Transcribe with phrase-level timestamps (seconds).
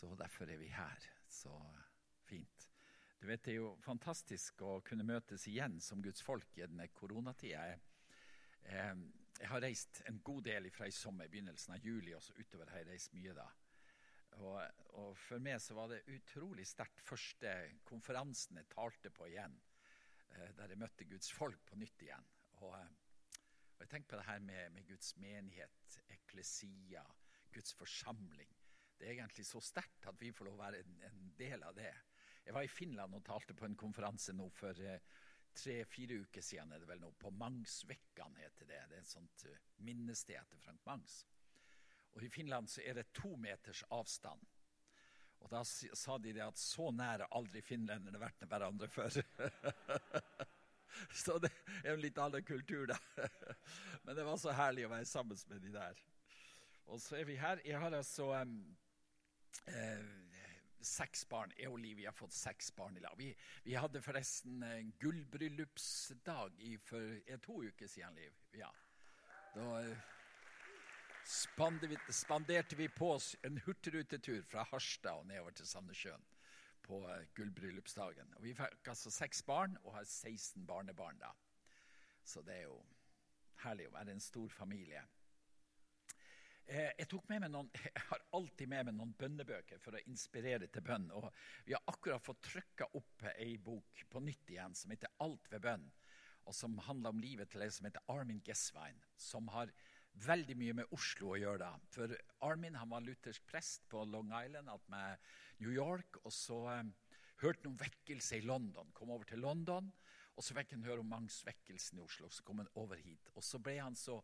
[0.00, 1.06] Så derfor er vi her.
[1.28, 1.52] Så
[2.24, 2.68] fint.
[3.20, 6.86] Du vet, Det er jo fantastisk å kunne møtes igjen som Guds folk i denne
[6.88, 7.66] koronatida.
[7.68, 7.80] Jeg,
[8.64, 8.94] eh,
[9.40, 12.70] jeg har reist en god del fra i sommer, begynnelsen av juli, og så utover
[12.70, 13.44] har jeg reist mye da.
[14.38, 17.52] Og, og For meg så var det utrolig sterkt første
[17.84, 19.58] konferansen jeg talte på igjen,
[20.30, 22.30] eh, der jeg møtte Guds folk på nytt igjen.
[22.62, 27.04] Og, og Jeg tenker på det her med, med Guds menighet, eklesia,
[27.52, 28.56] Guds forsamling.
[29.00, 31.72] Det er egentlig så sterkt at vi får lov å være en, en, del av
[31.72, 31.92] det.
[32.44, 35.00] Jeg var i Finland og talte på en konferanse nå for eh,
[35.56, 36.72] tre-fire uker siden.
[36.72, 38.82] er det vel nå, På Mangsvekkan heter det.
[38.90, 41.22] Det er et sånt uh, minnested etter Frank Mangs.
[42.12, 44.44] Og I Finland så er det to meters avstand.
[45.40, 49.16] Og Da sa de det at så nære aldri finlenderne vært hverandre før.
[51.22, 52.98] så det er en litt annen kultur, da.
[54.04, 56.04] Men det var så herlig å være sammen med de der.
[56.90, 57.62] Og så er vi her.
[57.64, 58.58] Jeg har altså um,
[59.66, 60.04] eh,
[60.80, 61.52] seks barn.
[61.58, 63.16] Jeg og Liv har fått seks barn i lag.
[63.18, 63.30] Vi,
[63.64, 68.32] vi, hadde forresten en gullbryllupsdag for to uker siden, Liv.
[68.56, 68.70] Ja.
[69.54, 69.84] Da
[71.82, 76.24] vi, spanderte vi på oss en hurtigrutetur fra Harstad og nedover til Sandnessjøen
[76.82, 78.34] på uh, gullbryllupsdagen.
[78.36, 81.30] Og vi fikk altså seks barn og har 16 barnebarn da.
[82.24, 82.80] Så det er jo
[83.64, 85.02] herlig å være en stor familie.
[86.70, 90.68] Eh, jeg, med meg noen, jeg har alltid med meg noen bønnebøker for å inspirere
[90.70, 91.08] til bønn.
[91.18, 91.26] og
[91.66, 95.64] Vi har akkurat fått trykka opp ei bok på nytt igjen som heter 'Alt ved
[95.66, 95.88] bønn',
[96.46, 99.72] og som handler om livet til ei som heter Armin Gesswein, som har
[100.14, 101.58] veldig mye med Oslo å gjøre.
[101.58, 101.72] da.
[101.90, 102.14] For
[102.46, 105.18] Armin han var luthersk prest på Long Island med
[105.58, 106.22] New York.
[106.24, 106.94] Og så um,
[107.42, 108.90] hørte han om vekkelse i London.
[108.94, 109.92] Kom over til London.
[110.36, 112.30] Og så fikk han høre om Mangsvekkelsen i Oslo.
[112.30, 113.28] Så kom han over hit.
[113.34, 114.20] Og så ble han så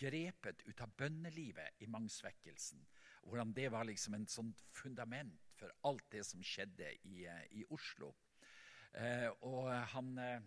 [0.00, 2.82] grepet ut av bønnelivet i Mangsvekkelsen.
[3.22, 7.64] Hvordan det var liksom en sånn fundament for alt det som skjedde i, eh, i
[7.76, 8.14] Oslo.
[8.96, 10.40] Eh, og han eh,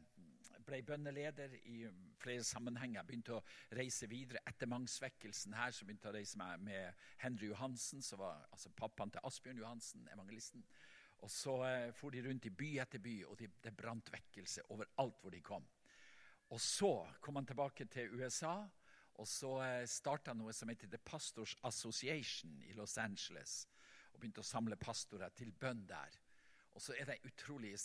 [0.65, 1.83] ble bønneleder i
[2.21, 3.05] flere sammenhenger.
[3.07, 3.43] Begynte å
[3.77, 5.71] reise videre etter Mangsvekkelsen her.
[5.71, 10.07] Så begynte å reise med, med Henry Johansen, som var altså pappaen til Asbjørn Johansen,
[10.13, 10.65] evangelisten.
[11.23, 14.67] Og så eh, for de rundt i by etter by, og det de brant vekkelse
[14.75, 15.67] overalt hvor de kom.
[16.53, 16.93] Og så
[17.23, 18.57] kom han tilbake til USA
[19.21, 23.63] og så eh, starta noe som heter The Pastors Association i Los Angeles.
[24.13, 26.17] Og begynte å samle pastorer til bønn der.
[26.73, 27.75] Og så er det en utrolig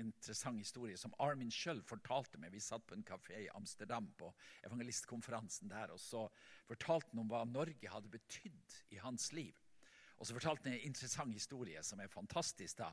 [0.00, 2.50] interessant historie som Armin sjøl fortalte meg.
[2.54, 4.32] Vi satt på en kafé i Amsterdam på
[4.66, 5.94] evangelistkonferansen der.
[5.94, 6.24] Og så
[6.66, 9.54] fortalte han om hva Norge hadde betydd i hans liv.
[10.18, 12.78] Og så fortalte han en interessant historie som er fantastisk.
[12.78, 12.90] da.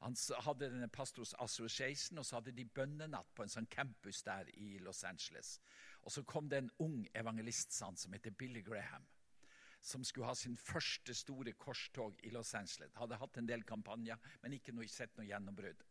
[0.00, 4.48] Han hadde denne Pastors Association, og så hadde de bønnenatt på en sånn campus der
[4.56, 5.58] i Los Angeles.
[6.04, 9.06] Og så kom det en ung evangelist som heter Billy Graham.
[9.80, 12.94] Som skulle ha sin første store korstog i Los Angeles.
[12.96, 15.84] Hadde hatt en del kampanjer, men ikke noe, sett noe gjennombrudd.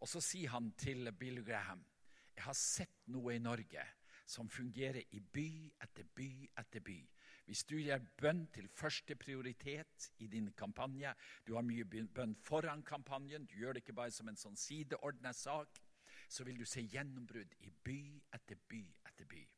[0.00, 1.84] Og så sier han til Billy Graham
[2.32, 3.82] jeg har sett noe i Norge
[4.26, 5.48] som fungerer i by
[5.84, 6.28] etter by
[6.62, 6.96] etter by.
[7.44, 11.12] Hvis du gjør bønn til første prioritet i din kampanje,
[11.44, 15.34] du har mye bønn foran kampanjen, du gjør det ikke bare som en sånn sideordna
[15.36, 15.82] sak,
[16.28, 17.98] så vil du se gjennombrudd i by
[18.38, 18.84] etter by
[19.22, 19.48] etter by.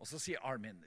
[0.00, 0.80] Og så sier Armin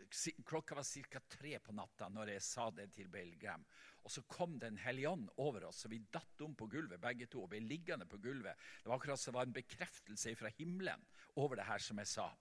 [0.45, 1.19] klokka var ca.
[1.29, 3.65] tre på natta når jeg sa det til Bill Graham.
[4.03, 6.99] Og så kom det en hellig ånd over oss, så vi datt om på gulvet
[6.99, 7.43] begge to.
[7.43, 8.57] og ble liggende på gulvet.
[8.81, 12.07] Det var akkurat som det var en bekreftelse fra himmelen over det her som jeg
[12.07, 12.31] sa.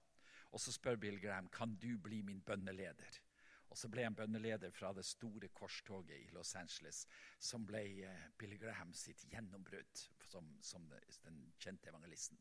[0.53, 3.21] Og så spør Bill Graham kan du bli min bønneleder.
[3.69, 7.07] Og så ble han bønneleder fra det store korstoget i Los Angeles,
[7.39, 10.85] som ble Bill Billy Graham sitt gjennombrudd som, som,
[11.25, 12.39] den kjente evangelisten.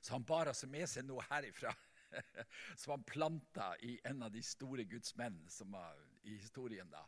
[0.00, 1.72] Så han bar altså med seg noe herifra
[2.80, 6.90] som han planta i en av de store gudsmenn som var i historien.
[6.90, 7.04] da.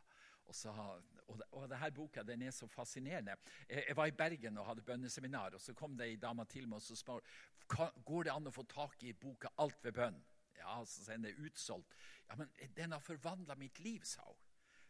[0.47, 3.35] Og, så, og, og denne boka den er så fascinerende.
[3.67, 6.67] Jeg, jeg, var i Bergen og hadde bønneseminar, og så kom det ei dame til
[6.69, 10.21] meg og så spurte går det an å få tak i boka 'Alt ved bønn'.
[10.57, 11.95] Ja, så sier den er utsolgt.
[12.29, 14.39] Ja, men den har forvandla mitt liv, sa hun.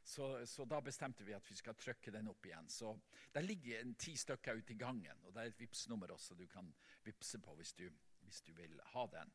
[0.07, 2.69] Så, så, da bestemte vi at vi skal trykke den opp igjen.
[2.71, 2.93] Så
[3.33, 6.45] Der ligger en ti stykker ute i gangen, og det er et Vipps-nummer også du
[6.47, 6.69] kan
[7.03, 7.89] vippse på hvis du,
[8.21, 9.33] hvis du vil ha den.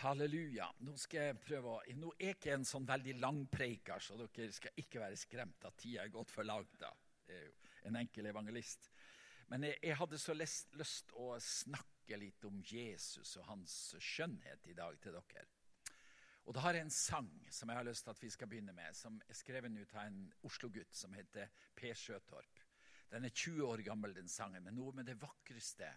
[0.00, 0.66] Halleluja.
[0.86, 4.50] Nå skal jeg prøve å, Nå er ikke en sånn veldig lang preiker, så dere
[4.52, 6.74] skal ikke være skremt at tida er gått for langt.
[6.80, 6.92] da.
[7.24, 7.54] Det er jo
[7.90, 8.90] en enkel evangelist.
[9.52, 14.70] Men jeg, jeg hadde så lyst, lyst å snakke litt om Jesus og hans skjønnhet
[14.72, 15.46] i dag til dere.
[16.44, 18.74] Og da har jeg en sang som jeg har lyst til at vi skal begynne
[18.76, 22.60] med, som er skrevet ut av en Oslo-gutt som heter Per Sjøtorp.
[23.12, 25.88] Den er 20 år gammel, den sangen, men noe med det vakreste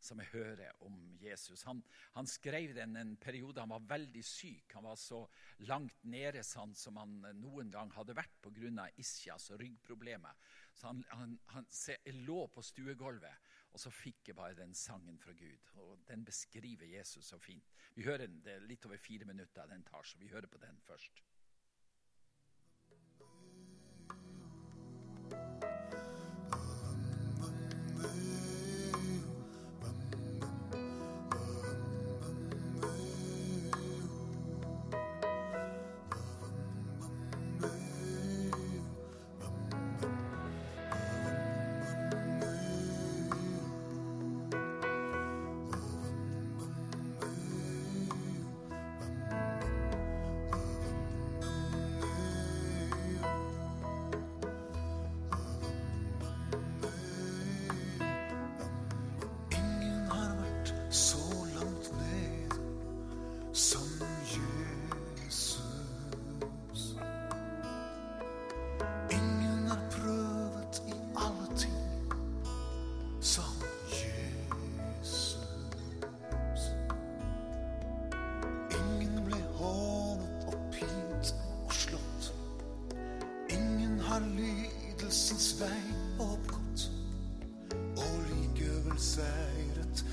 [0.00, 1.62] som jeg hører om Jesus.
[1.68, 1.82] Han,
[2.16, 4.72] han skrev den en periode han var veldig syk.
[4.74, 5.20] Han var så
[5.68, 8.88] langt nede sånn som han noen gang hadde vært pga.
[8.96, 10.36] ischias og ryggproblemer.
[10.74, 15.18] Så han, han, han se, lå på stuegulvet, og så fikk jeg bare den sangen
[15.20, 15.72] fra Gud.
[15.76, 17.74] Og Den beskriver Jesus så fint.
[17.94, 20.58] Vi hører den, Det er litt over fire minutter den tar, så vi hører på
[20.58, 21.22] den først.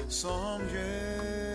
[0.09, 1.46] Som Jesus.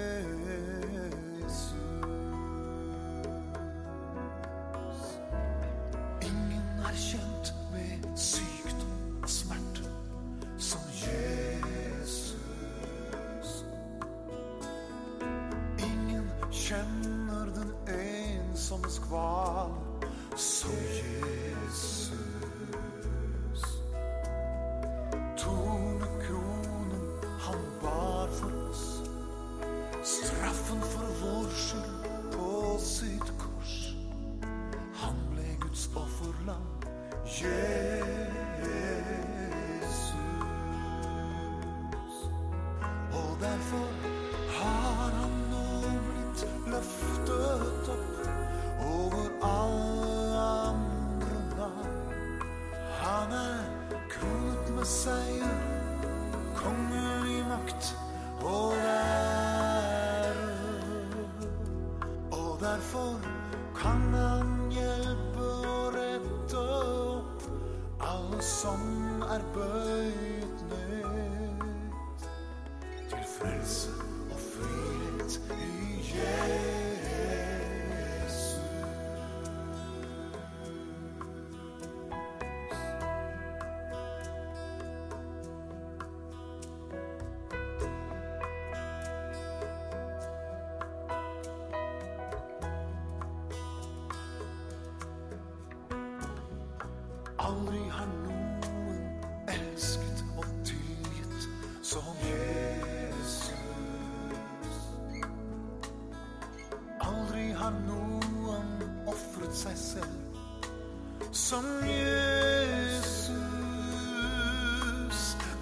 [111.32, 113.36] Som Jesus.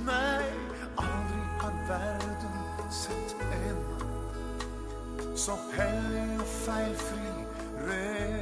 [0.05, 0.45] Nei,
[0.97, 3.77] aldri har verden sett en
[5.37, 7.31] så hellig og feilfri,
[7.87, 8.40] ren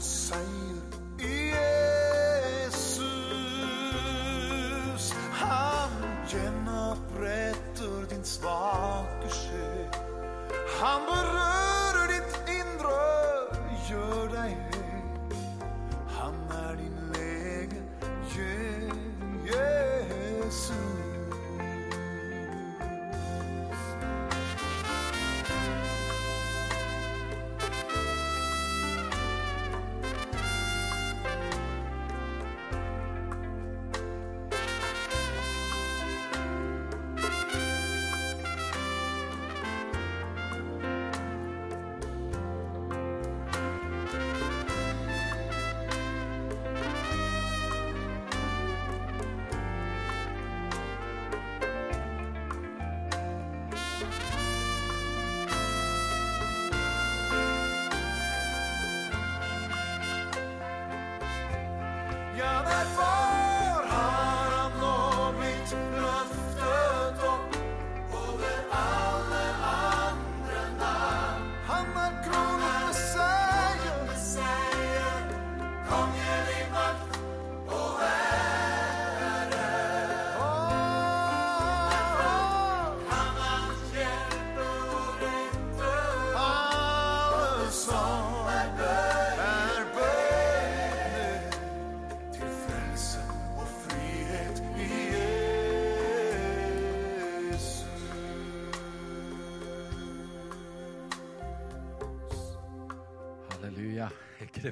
[0.00, 0.43] fremgang og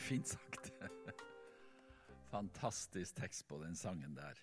[0.02, 0.72] fint sagt?
[2.32, 4.38] Fantastisk tekst på den sangen der.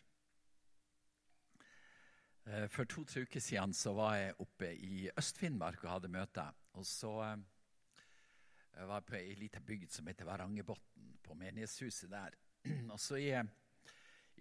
[2.45, 6.45] Eh, for to-tre uker siden så var jeg oppe i Øst-Finnmark og hadde møte.
[6.79, 12.37] Og så var jeg på ei lita bygd som heter Varangerbotn, på menighetshuset der.
[12.93, 13.33] Og så i,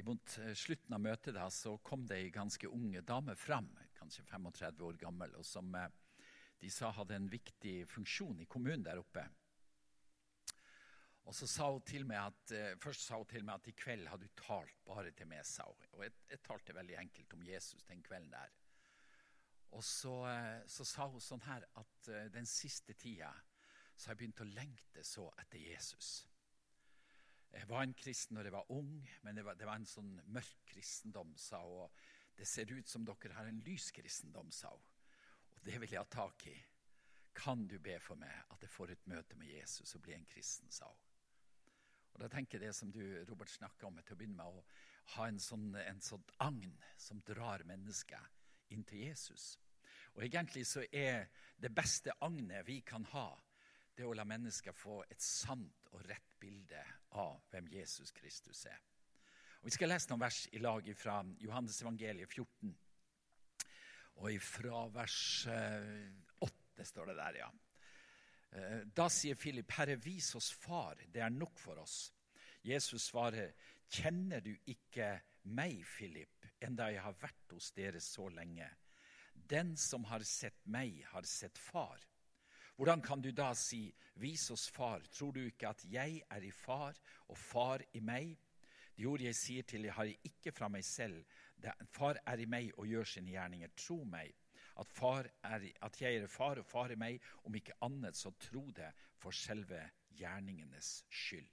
[0.07, 4.23] mot eh, slutten av møtet da, så kom det ei ganske unge dame fram, kanskje
[4.31, 5.75] 35 år gammel, og som
[6.63, 9.27] de sa hadde en viktig funksjon i kommunen der oppe.
[11.29, 13.77] Og så sa hun til meg at, uh, Først sa hun til meg at i
[13.77, 15.45] kveld hadde hun talt bare til meg.
[15.45, 15.85] sa hun.
[15.93, 18.55] Og jeg, jeg talte veldig enkelt om Jesus den kvelden der.
[19.77, 23.35] Og så, uh, så sa hun sånn her at uh, den siste tida
[23.99, 26.13] så har jeg begynt å lengte så etter Jesus.
[27.53, 28.93] Jeg var en kristen når jeg var ung,
[29.25, 31.89] men det var, det var en sånn mørk kristendom, sa hun.
[31.89, 34.89] Og det ser ut som dere har en lys kristendom, sa hun.
[35.57, 36.55] Og det vil jeg ha tak i.
[37.35, 40.29] Kan du be for meg at jeg får et møte med Jesus og blir en
[40.31, 41.08] kristen, sa hun.
[42.19, 44.63] Og da tenker jeg det som du Robert, snakka om, til å begynne med å
[45.15, 49.53] ha en sånn, en sånn agn som drar mennesket inn til Jesus.
[50.17, 51.29] Og egentlig så er
[51.63, 53.29] det beste agnet vi kan ha,
[53.95, 56.83] det å la mennesker få et sant og rett bilde
[57.23, 58.83] av hvem Jesus Kristus er.
[59.61, 62.75] Og Vi skal lese noen vers i lag fra Johannes evangeliet 14.
[64.27, 67.51] Og fra vers 8 eh, står det der, ja.
[68.50, 72.12] Eh, da sier Philip, 'Herre, vis oss Far, det er nok for oss.'
[72.64, 73.52] Jesus svarer,
[73.88, 78.71] 'Kjenner du ikke meg, Philip, enda jeg har vært hos dere så lenge?'
[79.35, 82.07] 'Den som har sett meg, har sett Far.'
[82.76, 85.07] Hvordan kan du da si, 'Vis oss Far'?
[85.12, 86.95] Tror du ikke at jeg er i Far,
[87.28, 88.38] og Far i meg?
[88.97, 91.25] De ord jeg sier til deg, har jeg ikke fra meg selv.
[91.90, 93.69] Far er i meg og gjør sine gjerninger.
[93.76, 94.35] Tro meg
[94.79, 95.01] at,
[95.43, 98.91] er, at, jeg er far og far i meg, om ikke annet så tro det
[99.19, 99.81] for selve
[100.19, 101.49] gjerningenes skyld.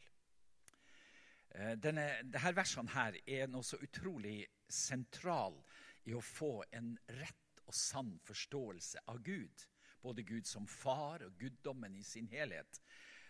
[1.55, 5.57] Eh, denne, dette versene her er noe så utrolig sentral
[6.05, 9.65] i å få en rett og sann forståelse av Gud.
[10.05, 12.81] Både Gud som far og guddommen i sin helhet.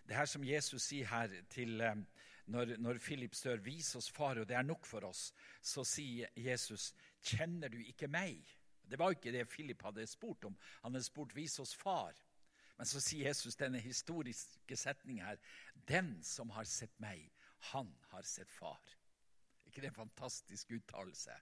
[0.06, 2.04] Det her som Jesus sier her til eh,
[2.52, 6.28] når, når Philip stør 'vis oss far, og det er nok for oss', så sier
[6.36, 8.55] Jesus 'kjenner du ikke meg'?
[8.90, 10.58] Det var ikke det Philip hadde spurt om.
[10.84, 12.22] Han hadde spurt 'vis oss far'.
[12.78, 15.38] Men så sier Jesus denne historiske setningen her.
[15.88, 17.32] 'Den som har sett meg,
[17.72, 18.96] han har sett far'.
[19.66, 21.34] ikke det en fantastisk uttalelse?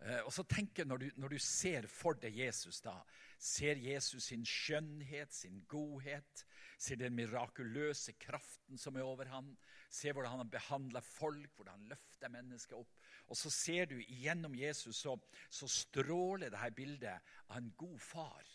[0.00, 2.94] Uh, og så tenker når du, når du ser for deg Jesus, da,
[3.36, 6.44] ser Jesus sin skjønnhet, sin godhet,
[6.78, 9.50] ser den mirakuløse kraften som er over ham,
[9.90, 12.96] ser hvordan han har behandla folk, hvordan han løfter mennesker opp.
[13.30, 15.14] Og så ser du gjennom Jesus, så,
[15.50, 18.48] så stråler dette bildet av en god far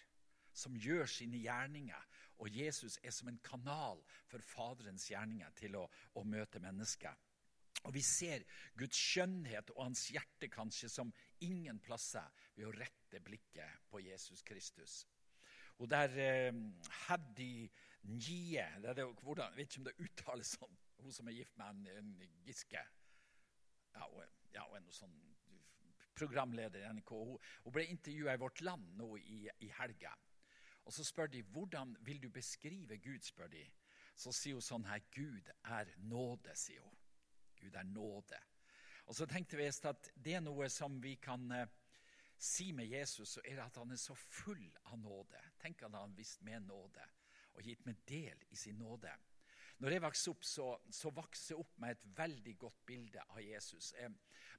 [0.56, 2.10] som gjør sine gjerninger.
[2.44, 5.86] Og Jesus er som en kanal for Faderens gjerninger til å,
[6.20, 7.16] å møte mennesker.
[7.86, 8.44] Og Vi ser
[8.76, 11.12] Guds skjønnhet og hans hjerte kanskje som
[11.46, 15.04] ingen plasser ved å rette blikket på Jesus Kristus.
[15.80, 16.56] Og der eh,
[17.06, 17.68] Haddy
[18.06, 20.78] Njie Jeg vet ikke om det uttales sånn.
[21.02, 22.82] Hun som er gift med en, en Giske.
[23.96, 24.24] Ja, og,
[24.54, 25.16] ja, og en sånn
[26.16, 27.12] programleder i NRK.
[27.12, 30.14] Hun, hun ble intervjua i Vårt Land nå i, i helga.
[30.86, 33.24] Og Så spør de hvordan vil du beskrive Gud.
[33.26, 33.64] spør de.
[34.16, 37.00] Så sier hun sånn her Gud er nåde, sier hun.
[37.60, 38.40] Gud er nåde.
[39.06, 41.68] Og så tenkte vi at det er noe som vi kan eh,
[42.38, 45.42] si med Jesus, så er det at han er så full av nåde.
[45.62, 47.06] Tenk at han visst med nåde
[47.56, 49.12] og gitt meg del i sin nåde.
[49.84, 53.42] Når jeg vokste opp, så, så vokste jeg opp med et veldig godt bilde av
[53.44, 53.92] Jesus.
[54.00, 54.12] Eh,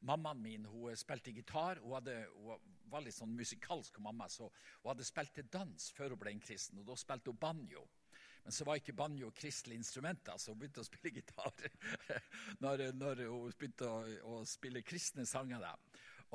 [0.04, 1.80] mammaen min hun spilte gitar.
[1.80, 6.12] Hun, hadde, hun, var litt sånn musikalsk mamma, så hun hadde spilt til dans før
[6.14, 6.82] hun ble en kristen.
[6.82, 7.86] og Da spilte hun banjo.
[8.44, 11.64] Men så var ikke banjo kristelige instrumenter, så hun begynte å spille gitar
[12.62, 15.64] når, når hun begynte å, å, spille kristne sanger.
[15.64, 15.72] Da.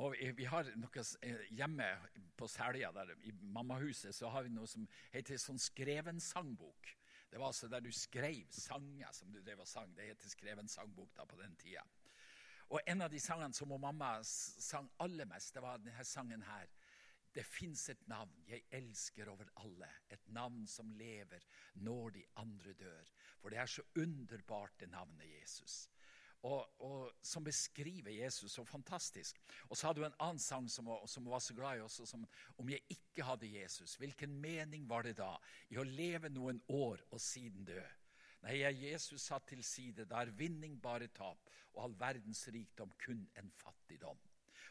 [0.02, 1.88] Og vi har noe eh, Hjemme
[2.36, 2.90] på Selja,
[3.22, 4.84] i mammahuset, så har vi noe som
[5.14, 6.92] heter sånn skreven sangbok.
[7.32, 9.94] Det var altså der du skrev sanger som du drev og sang.
[9.96, 11.80] Det heter skreven sangbok da på den tida.
[12.68, 16.68] Og en av de sangene som mamma sang aller mest, det var denne sangen her.
[17.32, 21.44] Det fins et navn jeg elsker over alle, et navn som lever
[21.80, 23.08] når de andre dør.
[23.40, 25.86] For det er så underbart, det navnet Jesus
[26.42, 29.38] og, og, som beskriver Jesus så fantastisk.
[29.68, 32.26] Og så hadde hun en annen sang som, som var så glad i også, som
[32.58, 35.36] om jeg ikke hadde Jesus, hvilken mening var det da
[35.70, 37.82] i å leve noen år og siden dø?
[38.42, 41.46] Nei, jeg Jesus satt til side, da er vinning bare tap,
[41.76, 44.18] og all verdens rikdom kun en fattigdom.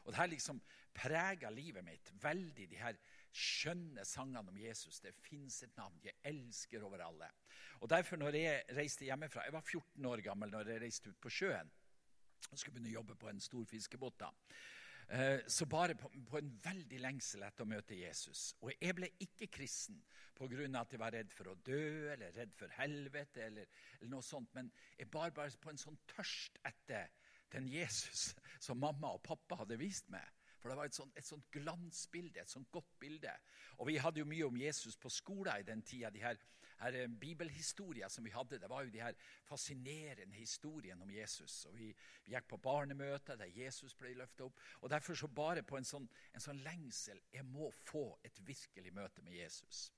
[0.03, 0.59] Og Det her liksom
[0.93, 2.97] prega livet mitt veldig, de her
[3.31, 4.99] skjønne sangene om Jesus.
[4.99, 7.29] Det fins et navn jeg elsker over alle.
[7.81, 11.21] Og derfor når jeg reiste hjemmefra, jeg var 14 år gammel når jeg reiste ut
[11.21, 11.71] på sjøen
[12.51, 14.19] og skulle begynne å jobbe på en stor fiskebåt.
[14.19, 14.31] da.
[15.11, 18.55] Eh, Så bare på, på en veldig lengsel etter å møte Jesus.
[18.61, 20.01] Og jeg ble ikke kristen
[20.35, 20.79] pga.
[20.81, 23.43] at jeg var redd for å dø eller redd for helvete.
[23.45, 23.65] eller,
[23.99, 27.09] eller noe sånt, Men jeg bar bare på en sånn tørst etter
[27.51, 30.25] den Jesus som mamma og pappa hadde vist meg.
[30.61, 33.33] For det var et sånt, et sånt glansbilde, et sånt godt bilde.
[33.79, 36.11] Og vi hadde jo mye om Jesus på skolen i den tida.
[36.13, 36.37] De her,
[36.83, 39.17] her eh, bibelhistorier som vi hadde, det var jo de her
[39.49, 41.65] fascinerende historiene om Jesus.
[41.65, 41.89] Og vi,
[42.25, 44.61] vi gikk på barnemøter der Jesus ble løfta opp.
[44.81, 48.93] Og derfor så bare på en sånn, en sånn lengsel Jeg må få et virkelig
[48.93, 49.89] møte med Jesus.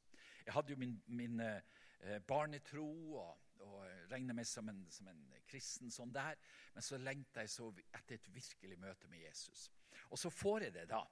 [0.45, 2.87] Jeg hadde jo min, min eh, barnetro
[3.19, 6.39] og, og regner meg som en, som en kristen sånn der.
[6.73, 9.69] Men så lengter jeg så etter et virkelig møte med Jesus.
[10.09, 11.03] Og så får jeg det da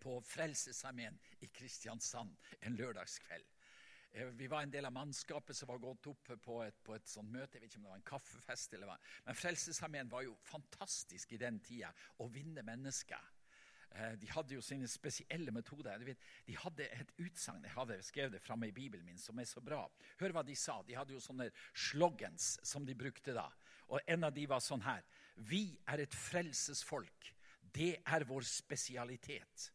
[0.00, 3.46] på Frelsesarmeen i Kristiansand en lørdagskveld.
[4.12, 7.08] Eh, vi var en del av mannskapet som var gått opp på et, på et
[7.08, 7.58] sånt møte.
[7.58, 8.96] Jeg vet ikke om det var en kaffefest eller hva.
[9.26, 11.92] Men Frelsesarmeen var jo fantastisk i den tida
[12.22, 13.34] å vinne mennesker.
[13.96, 16.02] Eh, de hadde jo sine spesielle metoder.
[16.46, 19.62] De hadde et utsagn jeg hadde skrevet det framme i Bibelen min, som er så
[19.64, 19.84] bra.
[20.20, 20.80] Hør hva de sa.
[20.86, 23.48] De hadde jo sånne slogans som de brukte da.
[23.88, 25.04] Og En av de var sånn her.
[25.36, 27.32] Vi er et frelsesfolk.
[27.72, 29.70] Det er vår spesialitet.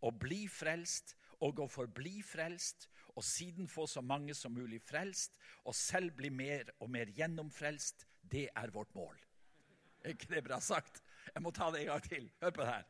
[0.00, 5.38] Å bli frelst og å forbli frelst, og siden få så mange som mulig frelst,
[5.66, 9.16] og selv bli mer og mer gjennomfrelst, det er vårt mål.
[10.04, 11.02] Er ikke det bra sagt?
[11.34, 12.30] Jeg må ta det en gang til.
[12.42, 12.84] Hør på det her.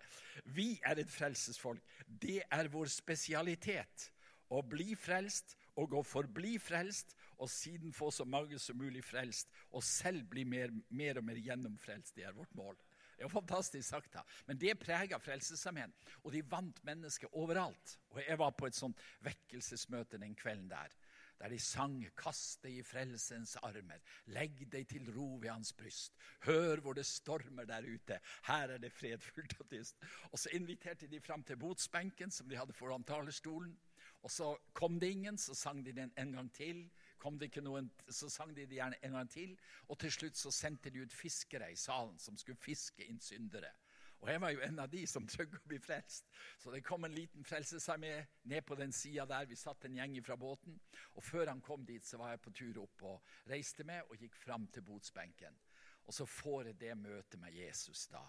[0.57, 1.95] Vi er et frelsesfolk.
[2.07, 4.11] Det er vår spesialitet.
[4.49, 9.51] Å bli frelst og å forbli frelst, og siden få så mange som mulig frelst,
[9.71, 12.17] og selv bli mer, mer og mer gjennomfrelst.
[12.17, 12.75] Det er vårt mål.
[13.19, 14.23] Det er jo fantastisk sagt, da.
[14.47, 15.91] Men det prega Frelsesarmeen.
[16.23, 17.97] Og de vant mennesker overalt.
[18.15, 20.95] Og Jeg var på et sånt vekkelsesmøte den kvelden der.
[21.39, 26.17] Der de sang 'Kast deg i frelsens armer', 'Legg deg til ro ved hans bryst',
[26.41, 29.97] 'Hør hvor det stormer der ute', 'Her er det fredfullt og tyst'.
[30.33, 33.79] Og så inviterte de fram til botsbenken som de hadde foran talerstolen.
[34.23, 37.65] Og så kom det ingen, så sang de den en gang til kom det ikke
[37.67, 39.55] noen, så sang de det gjerne en gang til.
[39.89, 43.73] Og til slutt så sendte de ut fiskere i salen som skulle fiske inn syndere.
[44.19, 46.27] Og jeg var jo en av de som trygg å bli frelst.
[46.59, 48.13] Så det kom en liten frelsesarmé
[48.51, 49.47] ned på den sida der.
[49.47, 50.81] Vi satt en gjeng fra båten.
[51.15, 54.19] Og før han kom dit, så var jeg på tur opp og reiste med og
[54.19, 55.57] gikk fram til botsbenken.
[56.09, 58.25] Og så får jeg det møtet med Jesus da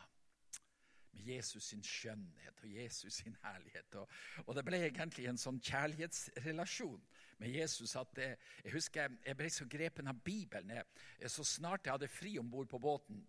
[1.12, 3.96] med Jesus sin skjønnhet og Jesus sin herlighet.
[3.96, 4.10] Og,
[4.46, 7.02] og, det ble egentlig en sånn kjærlighetsrelasjon
[7.40, 10.76] med Jesus at jeg, jeg husker jeg ble så grepen av Bibelen.
[10.76, 13.24] Jeg, så snart jeg hadde fri om bord på båten,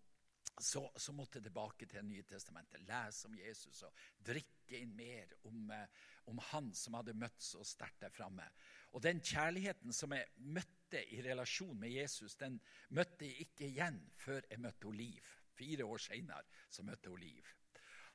[0.60, 5.32] så, så, måtte jeg tilbake til nye testamentet, lese om Jesus og drikke inn mer
[5.48, 8.46] om, eh, om han som hadde møtt så sterkt der framme.
[8.92, 12.58] Og den kjærligheten som jeg møtte i relasjon med Jesus, den
[12.96, 15.34] møtte jeg ikke igjen før jeg møtte Oliv.
[15.56, 17.52] Fire år seinere møtte jeg Oliv.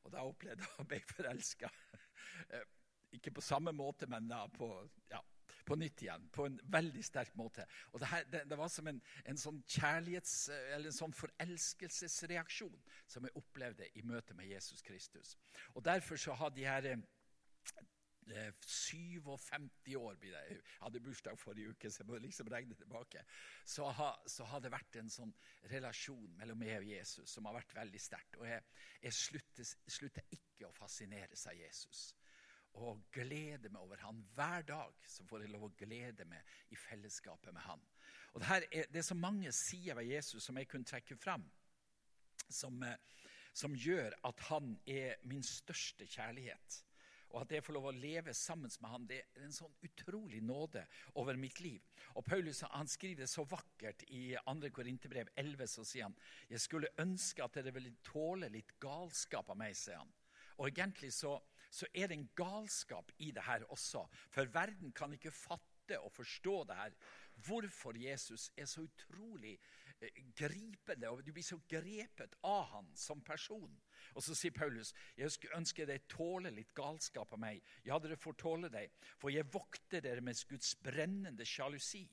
[0.05, 1.71] Og da opplevde jeg å bli forelska.
[2.51, 2.65] Eh,
[3.15, 4.67] ikke på samme måte, men da på,
[5.07, 5.21] ja,
[5.65, 6.27] på nytt igjen.
[6.33, 7.65] På en veldig sterk måte.
[7.93, 12.79] Og det, her, det, det var som en, en, sånn kjærlighets- eller en sånn forelskelsesreaksjon
[13.07, 15.35] som jeg opplevde i møte med Jesus Kristus.
[15.73, 16.89] Og Derfor så har de her
[18.25, 19.21] 57
[19.93, 20.43] eh, år blir det.
[20.49, 23.23] Jeg hadde bursdag forrige uke, så jeg må liksom regne tilbake.
[23.65, 25.33] Så har, så har, det vært en sånn
[25.71, 28.39] relasjon mellom meg og Jesus som har vært veldig sterkt.
[28.41, 28.63] Og jeg,
[29.05, 32.07] jeg slutter, slutter, ikke å fascineres av Jesus.
[32.75, 34.23] Og glede meg over han.
[34.35, 37.83] Hver dag så får jeg lov å glede meg i fellesskapet med han.
[38.33, 41.45] Og Det, er, det er så mange sider ved Jesus som jeg kunne trekke fram,
[42.49, 42.97] som, eh,
[43.55, 46.81] som gjør at han er min største kjærlighet
[47.35, 50.39] og at jeg får lov å leve sammen med han, det er en sånn utrolig
[50.39, 50.85] nåde
[51.19, 51.83] over mitt liv.
[52.15, 54.69] Og Paulus han skriver det så vakkert i 2.
[54.75, 55.67] Korinterbrev 11.
[55.67, 56.15] Så sier han
[56.47, 60.13] jeg skulle ønske at dere ville tåle litt galskap av meg, sier han.
[60.55, 61.33] Og egentlig så,
[61.75, 64.05] så er det en galskap i det her også.
[64.31, 66.93] For verden kan ikke fatte og forstå det her.
[67.45, 69.57] Hvorfor Jesus er så utrolig
[69.99, 73.75] eh, gripende, og du blir så grepet av han som person.
[74.15, 77.59] Og så sier Paulus, jeg ønsker dere tåle litt galskap av meg.
[77.83, 78.87] Ja, dere får tåle det,
[79.19, 82.05] for jeg vokter dere med Guds brennende sjalusi.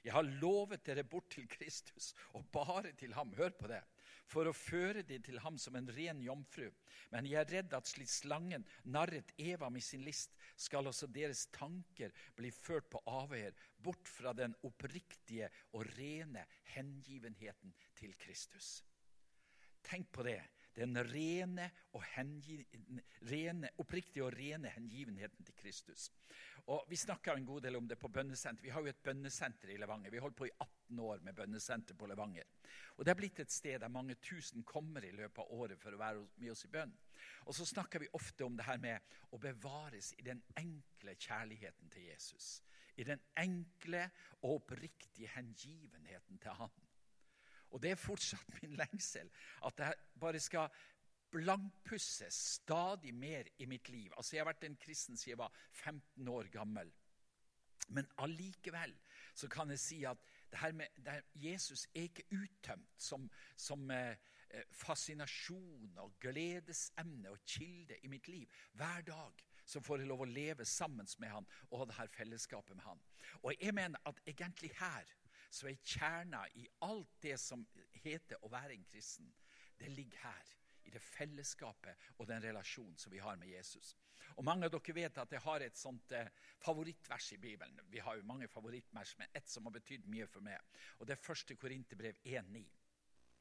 [0.00, 3.34] Jeg har lovet dere bort til Kristus, og bare til ham.
[3.36, 3.82] Hør på det.
[4.30, 6.68] For å føre dem til ham som en ren jomfru.
[7.10, 11.48] Men jeg er redd at slik slangen narret Eva med sin list, skal også deres
[11.54, 16.44] tanker bli ført på avveier, bort fra den oppriktige og rene
[16.76, 18.78] hengivenheten til Kristus.
[19.82, 20.40] Tenk på det.
[20.80, 26.08] Den rene og rene, oppriktige og rene hengivenheten til Kristus.
[26.70, 28.62] Og Vi snakka en god del om det på bønnesenter.
[28.62, 30.10] Vi har jo et bønnesenter i Levanger.
[30.10, 32.44] Vi holdt på i 18 år med bønnesenter på Levanger.
[32.96, 35.94] Og Det er blitt et sted der mange tusen kommer i løpet av året for
[35.94, 36.92] å være med oss i bønn.
[37.46, 41.90] Og så snakker vi ofte om det her med å bevares i den enkle kjærligheten
[41.90, 42.62] til Jesus.
[42.96, 44.06] I den enkle
[44.42, 46.72] og oppriktige hengivenheten til Han.
[47.70, 49.30] Og det er fortsatt min lengsel
[49.66, 50.70] at jeg bare skal
[51.30, 54.12] blankpusses stadig mer i mitt liv.
[54.16, 56.92] Altså, Jeg har vært en kristen siden jeg var 15 år gammel.
[57.88, 58.94] Men allikevel
[59.34, 60.18] så kan jeg si at
[60.50, 64.16] det her med, det her, Jesus er ikke uttømt som, som eh,
[64.50, 68.48] eh fascinasjon og gledesemne og kilde i mitt liv.
[68.72, 72.08] Hver dag så får jeg lov å leve sammen med han og ha det her
[72.14, 73.02] fellesskapet med han.
[73.42, 75.06] Og jeg mener at egentlig her
[75.50, 77.64] så er kjerna i alt det som
[78.02, 79.30] heter å være en kristen,
[79.80, 83.94] det ligger her i det fellesskapet og den relasjonen som vi har med Jesus.
[84.36, 86.28] Og Mange av dere vet at jeg har et sånt eh,
[86.62, 87.80] favorittvers i Bibelen.
[87.90, 90.60] Vi har jo mange favorittvers, men ett som har betydd mye for meg.
[90.98, 92.64] Og Det er første Korinterbrev 1,9.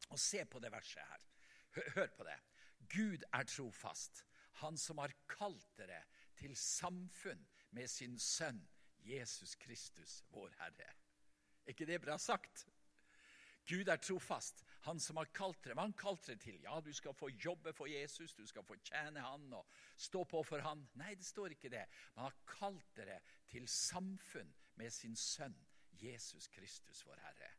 [0.10, 1.26] Og Se på det verset her.
[1.78, 2.40] Hør, hør på det.
[2.90, 4.26] Gud er trofast,
[4.60, 6.02] Han som har kalt dere
[6.36, 8.60] til samfunn med sin sønn
[9.06, 10.90] Jesus Kristus, vår Herre.
[11.70, 12.64] Er ikke det bra sagt?
[13.70, 14.64] Gud er trofast.
[14.88, 15.76] Han som har kalt dere.
[15.78, 16.56] Hva han kalt dere til?
[16.64, 20.42] Ja, du skal få jobbe for Jesus, du skal få tjene han og stå på
[20.50, 20.82] for han.
[20.98, 21.84] Nei, det står ikke det.
[22.16, 23.20] Men han har kalt dere
[23.54, 24.50] til samfunn
[24.82, 25.60] med sin sønn
[26.02, 27.52] Jesus Kristus, vår Herre.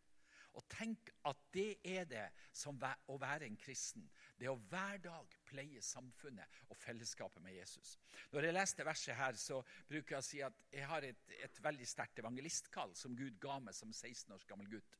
[0.58, 2.24] Og tenk at det er det
[2.56, 4.08] som å være en kristen.
[4.38, 7.96] Det å hver dag pleie samfunnet og fellesskapet med Jesus.
[8.32, 11.62] Når jeg leste verset her, så bruker jeg å si at jeg har et, et
[11.62, 14.98] veldig sterkt evangelistkall som Gud ga meg som 16 års gammel gutt.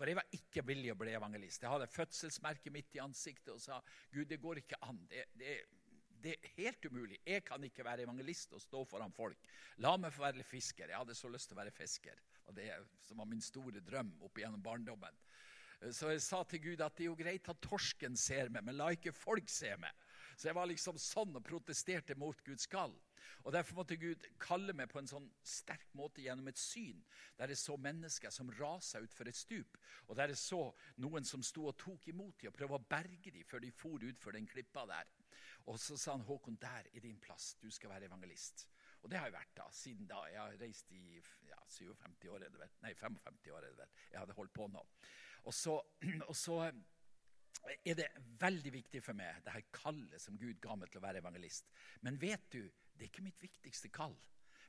[0.00, 1.60] For jeg var ikke villig å bli evangelist.
[1.60, 5.00] Jeg hadde fødselsmerket mitt i ansiktet og sa Gud, det går ikke an.
[5.10, 5.56] Det, det,
[6.24, 7.18] det, er helt umulig.
[7.26, 9.44] Jeg kan ikke være evangelist og stå foran folk.
[9.84, 10.88] La meg få være fisker.
[10.88, 12.22] Jeg hadde så lyst til å være fisker.
[12.50, 12.70] Og Det
[13.06, 15.18] som var min store drøm opp gjennom barndommen.
[15.94, 18.76] Så jeg sa til Gud at det er jo greit at torsken ser meg, men
[18.76, 19.94] la ikke folk se meg.
[20.36, 22.92] Så jeg var liksom sånn og protesterte mot Guds kall.
[23.44, 27.00] Og Derfor måtte Gud kalle meg på en sånn sterk måte gjennom et syn,
[27.38, 30.62] der jeg så mennesker som rasa utfor et stup, og der jeg så
[31.00, 34.10] noen som sto og tok imot dem og prøvde å berge dem før de for
[34.10, 35.08] utfor den klippa der.
[35.68, 38.66] Og så sa han Håkon, der er din plass, du skal være evangelist.
[39.00, 40.20] Og det har jeg vært da, siden da.
[40.28, 42.72] Jeg har reist i ja, 57 år, er det vel.
[42.84, 43.98] Nei, 55 år er det vel.
[44.12, 44.82] Jeg hadde holdt på nå.
[45.48, 45.76] Og så,
[46.30, 46.58] og så
[47.84, 48.08] er det
[48.40, 51.70] veldig viktig for meg, det her kallet som Gud ga meg til å være evangelist.
[52.06, 52.62] Men vet du,
[52.94, 54.16] det er ikke mitt viktigste kall.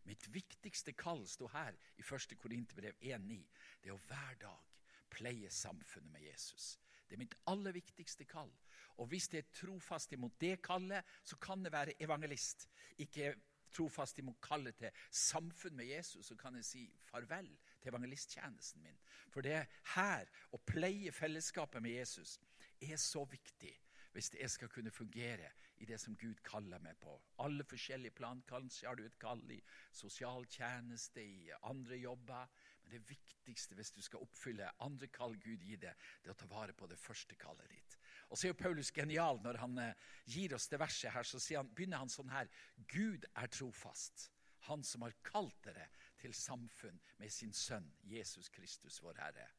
[0.07, 2.37] Mitt viktigste kall sto her i 1.
[2.41, 3.37] Korinterbrev 1,9.
[3.81, 4.69] Det er å hver dag
[5.11, 6.77] pleie samfunnet med Jesus.
[7.07, 8.51] Det er mitt aller viktigste kall.
[9.03, 12.69] Og hvis det er trofast imot det kallet, så kan det være evangelist.
[13.03, 13.33] Ikke
[13.73, 17.49] trofast imot kallet til samfunn med Jesus, så kan jeg si farvel
[17.81, 18.99] til evangelisttjenesten min.
[19.31, 22.37] For det er her å pleie fellesskapet med Jesus
[22.81, 23.73] er så viktig
[24.11, 27.13] hvis jeg skal kunne fungere i det som Gud kaller meg på.
[27.39, 28.41] Alle forskjellige plan.
[28.47, 29.61] Kanskje har du et kall i
[29.95, 32.51] sosialtjeneste, i andre jobber.
[32.83, 36.41] Men det viktigste hvis du skal oppfylle andre kall Gud gir deg, det er å
[36.43, 37.97] ta vare på det første kallet ditt.
[38.31, 41.27] Og så er jo Paulus genial når han eh, gir oss det verset her.
[41.27, 42.47] Så han, begynner han sånn her.
[42.91, 44.29] Gud er trofast.
[44.69, 45.89] Han som har kalt dere
[46.21, 49.49] til samfunn med sin sønn Jesus Kristus, vår Herre.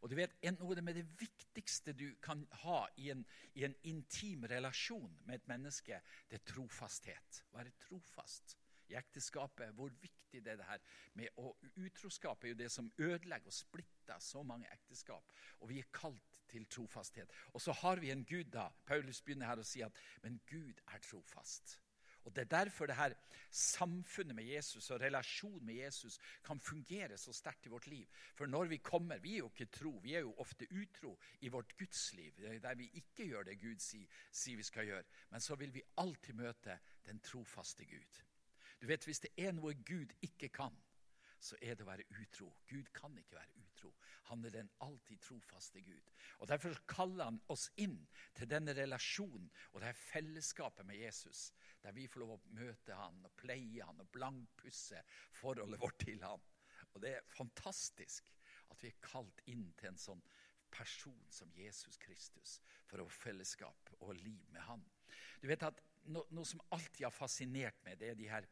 [0.00, 3.24] Og du vet, Noe med det viktigste du kan ha i en,
[3.58, 7.42] i en intim relasjon med et menneske, det er trofasthet.
[7.52, 8.59] Være trofast
[8.90, 9.74] i ekteskapet.
[9.76, 10.82] Hvor viktig det er det her
[11.18, 15.32] med å Utroskap er jo det som ødelegger og splitter så mange ekteskap.
[15.60, 17.30] Og vi er kalt til trofasthet.
[17.54, 18.68] Og så har vi en Gud, da.
[18.86, 21.78] Paulus begynner her å si at men Gud er trofast.
[22.24, 23.14] Og Det er derfor det her
[23.50, 28.08] samfunnet med Jesus og relasjonen med Jesus kan fungere så sterkt i vårt liv.
[28.34, 31.48] For når vi kommer Vi er jo ikke tro, vi er jo ofte utro i
[31.48, 35.04] vårt gudsliv, der vi ikke gjør det Gud sier, sier vi skal gjøre.
[35.30, 38.29] Men så vil vi alltid møte den trofaste Gud.
[38.80, 40.76] Du vet, Hvis det er noe Gud ikke kan,
[41.40, 42.50] så er det å være utro.
[42.68, 43.92] Gud kan ikke være utro.
[44.28, 46.10] Han er den alltid trofaste Gud.
[46.38, 47.96] Og Derfor kaller han oss inn
[48.36, 51.50] til denne relasjonen og det fellesskapet med Jesus,
[51.82, 55.00] der vi får lov å møte han og pleie han og blankpusse
[55.40, 56.44] forholdet vårt til han.
[56.92, 58.28] Og Det er fantastisk
[58.70, 60.22] at vi er kalt inn til en sånn
[60.70, 64.84] person som Jesus Kristus for å få fellesskap og liv med han.
[65.42, 68.48] Du vet at no, Noe som alltid har fascinert meg, det er de her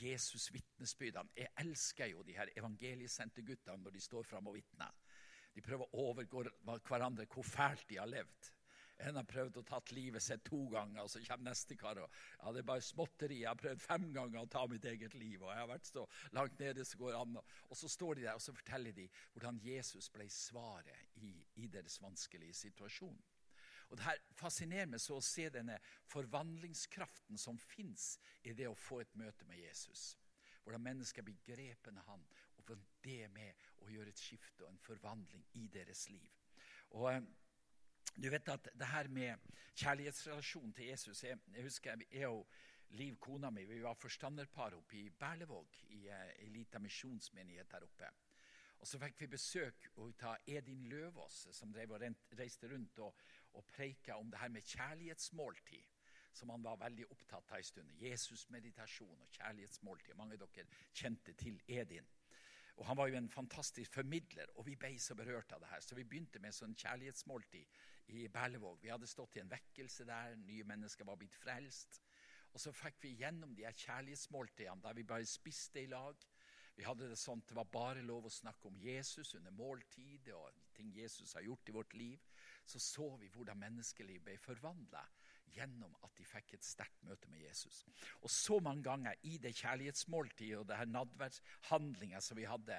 [0.00, 1.34] Jesus-vitnesbyrdene.
[1.36, 4.94] Jeg elsker jo de her evangeliesendte guttene når de står fram og vitner.
[5.54, 6.44] De prøver å overgå
[6.86, 8.52] hverandre hvor fælt de har levd.
[9.00, 11.98] En har prøvd å ta livet sitt to ganger, og så kommer neste kar.
[12.02, 13.40] og ja, Det er bare småtteri.
[13.40, 16.06] Jeg har prøvd fem ganger å ta mitt eget liv, og jeg har vært så
[16.36, 17.38] langt nede som går an.
[17.68, 21.32] Og så står de der og så forteller de hvordan Jesus ble svaret i,
[21.64, 23.16] i deres vanskelige situasjon.
[23.90, 25.78] Og Det her fascinerer meg så å se denne
[26.12, 28.12] forvandlingskraften som fins
[28.46, 30.14] i det å få et møte med Jesus.
[30.62, 32.22] Hvordan mennesker blir grepet av han,
[32.56, 36.30] og hvordan det er med å gjøre et skifte og en forvandling i deres liv.
[36.94, 37.22] Og eh,
[38.14, 42.46] du vet at det her med kjærlighetsrelasjonen til Jesus Jeg, jeg husker jeg og
[42.90, 47.84] Liv, kona mi, vi var forstanderpar oppe i Berlevåg, i ei eh, lita misjonsmenighet der
[47.86, 48.08] oppe.
[48.80, 49.86] Og Så fikk vi besøk
[50.26, 53.14] av Edin Løvaas, som reiste rundt og,
[53.52, 55.96] og preika om det her med kjærlighetsmåltid
[56.32, 57.92] som han var veldig opptatt av en stund.
[58.00, 60.16] Jesusmeditasjon og kjærlighetsmåltid.
[60.18, 62.06] Mange av dere kjente til Edin.
[62.80, 65.80] Og Han var jo en fantastisk formidler, og vi ble så berørt av det her.
[65.84, 67.80] Så vi begynte med sånn kjærlighetsmåltid
[68.16, 68.78] i Berlevåg.
[68.82, 72.00] Vi hadde stått i en vekkelse der, nye mennesker var blitt frelst.
[72.54, 76.16] Og så fikk vi gjennom de her kjærlighetsmåltidene der vi bare spiste i lag.
[76.78, 80.30] Vi hadde det sånn at det var bare lov å snakke om Jesus under måltid
[80.32, 82.22] og ting Jesus har gjort i vårt liv.
[82.70, 85.02] Så så vi hvordan menneskeliv ble forvandla
[85.50, 87.82] gjennom at de fikk et sterkt møte med Jesus.
[88.22, 92.78] Og så mange ganger i det kjærlighetsmåltidet og det her nadverdshandlinga som vi hadde,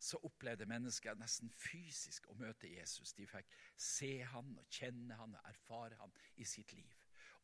[0.00, 3.14] så opplevde mennesker nesten fysisk å møte Jesus.
[3.16, 6.96] De fikk se han og kjenne han og erfare han i sitt liv.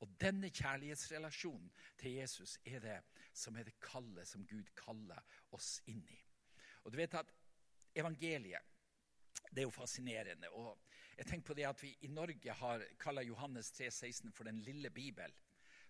[0.04, 3.00] Og denne kjærlighetsrelasjonen til Jesus er det
[3.32, 6.20] som er det kallet som Gud kaller oss inn i.
[6.84, 7.32] Og du vet at
[7.96, 8.74] evangeliet
[9.50, 10.50] det er jo fascinerende.
[10.50, 10.78] og
[11.16, 14.90] jeg tenker på det at Vi i Norge har kaller Johannes 3,16 for den lille
[14.90, 15.32] bibel,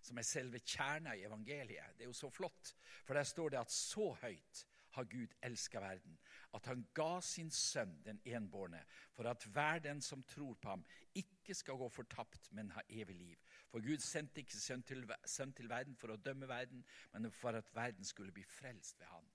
[0.01, 1.97] som er selve kjerna i evangeliet.
[1.97, 4.65] Det er jo så flott, for der står det at så høyt
[4.97, 6.17] har Gud elska verden,
[6.53, 8.79] at han ga sin sønn, den enbårne,
[9.13, 13.15] for at hver den som tror på ham, ikke skal gå fortapt, men ha evig
[13.15, 13.43] liv.
[13.69, 17.59] For Gud sendte ikke sønn til, sønn til verden for å dømme verden, men for
[17.59, 19.27] at verden skulle bli frelst ved ham.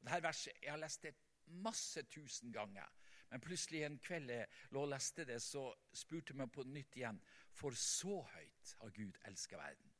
[0.00, 1.14] Og dette verset, Jeg har lest det
[1.46, 2.88] masse tusen ganger.
[3.30, 6.96] Men plutselig en kveld jeg lå og leste det, så spurte jeg meg på nytt
[6.96, 7.20] igjen.
[7.58, 9.92] For så høyt har Gud elska verden.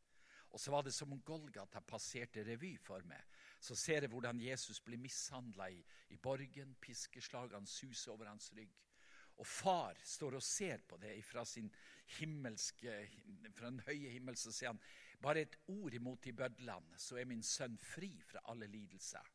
[0.48, 3.20] Og så var det som om Golgata passerte revy for meg.
[3.60, 6.76] Så ser jeg hvordan Jesus blir mishandla i, i, borgen.
[6.80, 8.72] Piskeslagene suser over hans rygg.
[9.38, 11.68] Og far står og ser på det fra sin
[12.18, 12.94] himmelske,
[13.54, 14.38] fra den høye himmel.
[14.40, 14.80] Så sier han
[15.20, 19.30] bare et ord imot de bødlene, så er min sønn fri fra alle lidelser.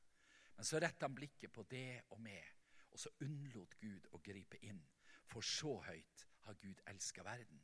[0.58, 2.63] Men så retter han blikket på det og meg
[2.94, 4.82] og så unnlot Gud å gripe inn,
[5.26, 7.62] for så høyt har Gud elska verden.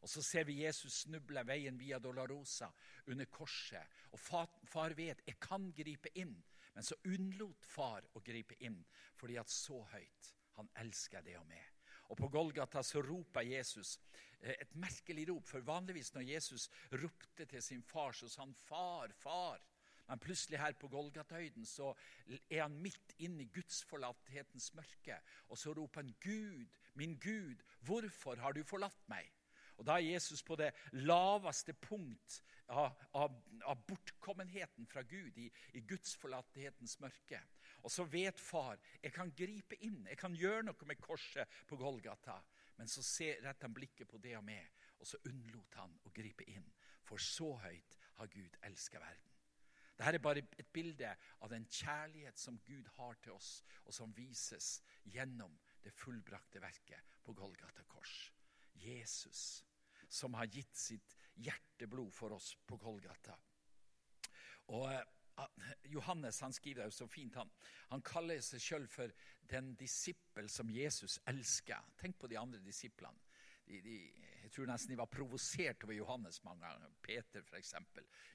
[0.00, 2.70] Og Så ser vi Jesus snuble veien via Dolorosa
[3.06, 3.82] under korset.
[4.12, 6.36] Og far, vet jeg kan gripe inn,
[6.74, 8.78] men så unnlot far å gripe inn
[9.18, 11.64] fordi at så høyt han elsker det og meg.
[12.08, 13.98] Og På Golgata så roper Jesus
[14.40, 15.46] eh, et merkelig rop.
[15.46, 19.66] For vanligvis når Jesus ropte til sin far, så sa han 'Far, far'.
[20.08, 21.92] Men plutselig her på Golgatøyden så
[22.50, 25.18] er han midt inne i gudsforlatthetens mørke.
[25.48, 29.34] Og så roper han, 'Gud, min Gud, hvorfor har du forlatt meg?'
[29.78, 35.46] Og Da er Jesus på det laveste punkt av, av, av bortkommenheten fra Gud, i,
[35.72, 37.40] i gudsforlatthetens mørke.
[37.82, 41.78] Og så vet far jeg kan gripe inn, jeg kan gjøre noe med korset på
[41.78, 42.40] Golgata.
[42.78, 43.02] Men så
[43.42, 44.66] retter han blikket på det og meg,
[44.98, 46.66] og så unnlot han å gripe inn.
[47.06, 49.27] For så høyt har Gud elska verden.
[49.98, 51.10] Dette er bare et bilde
[51.42, 54.76] av den kjærlighet som Gud har til oss, og som vises
[55.10, 58.32] gjennom det fullbrakte verket på Golgata kors.
[58.78, 59.64] Jesus,
[60.08, 63.34] som har gitt sitt hjerteblod for oss på Golgata.
[64.76, 67.34] Og uh, Johannes han skriver det jo så fint.
[67.40, 67.50] Han,
[67.90, 69.10] han kaller seg sjøl for
[69.50, 71.90] den disippel som Jesus elsker.
[71.98, 73.27] Tenk på de andre disiplene.
[73.68, 73.96] De, de,
[74.42, 76.92] jeg tror nesten de var provosert over Johannes mange ganger.
[77.04, 77.74] Peter, f.eks.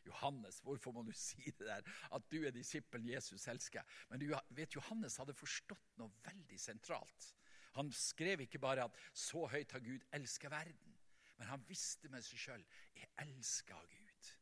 [0.05, 1.93] Johannes, hvorfor må du si det der?
[2.13, 3.81] At du er disippelen Jesus elsker.
[4.09, 7.33] Men du vet, Johannes hadde forstått noe veldig sentralt.
[7.73, 10.97] Han skrev ikke bare at 'så høyt har Gud elska verden',
[11.37, 14.33] men han visste med seg sjøl 'jeg elsker Gud'.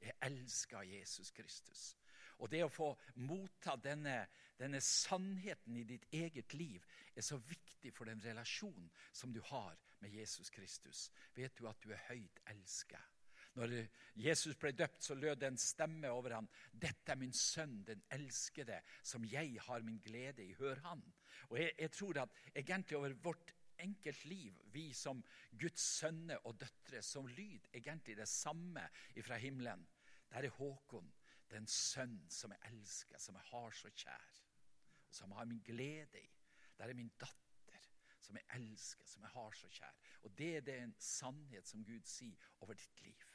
[0.00, 1.96] Jeg elsker Jesus Kristus.
[2.38, 4.26] Og det å få motta denne,
[4.60, 6.84] denne, sannheten i ditt eget liv
[7.16, 11.10] er så viktig for den relasjonen som du har med Jesus Kristus.
[11.34, 13.12] Vet du at du er høyt elsket?
[13.56, 13.72] Når
[14.20, 16.48] Jesus ble døpt, så lød det en stemme over ham.
[16.72, 20.52] 'Dette er min sønn, den elskede, som jeg har min glede i.
[20.52, 21.14] Hør han.'
[21.48, 25.24] Og jeg, jeg tror at egentlig over vårt enkelt liv, vi som
[25.60, 28.88] Guds sønner og døtre, som lyd egentlig det samme
[29.22, 29.88] fra himmelen.
[30.30, 31.12] Der er Håkon,
[31.50, 34.30] den sønn som jeg elsker, som jeg har så kjær,
[35.08, 36.30] og som jeg har min glede i.
[36.78, 37.45] Der er min datter
[38.26, 39.96] som jeg elsker, som jeg har så kjær.
[40.26, 43.26] Og det er en sannhet som Gud sier over ditt liv.